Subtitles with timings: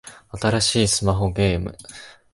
[0.35, 1.77] 新しいスマホゲーム